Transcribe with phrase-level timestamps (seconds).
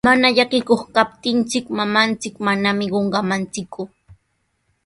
[0.07, 3.81] Mana llakikuq kaptinchik, mamanchik manami qunqamanchikku.